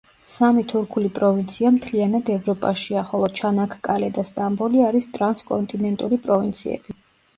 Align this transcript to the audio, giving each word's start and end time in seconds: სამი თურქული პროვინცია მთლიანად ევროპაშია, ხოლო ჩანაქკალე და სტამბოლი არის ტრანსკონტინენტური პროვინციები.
სამი 0.35 0.61
თურქული 0.69 1.09
პროვინცია 1.17 1.71
მთლიანად 1.75 2.31
ევროპაშია, 2.37 3.03
ხოლო 3.11 3.29
ჩანაქკალე 3.41 4.11
და 4.19 4.27
სტამბოლი 4.33 4.83
არის 4.89 5.11
ტრანსკონტინენტური 5.19 6.21
პროვინციები. 6.29 6.99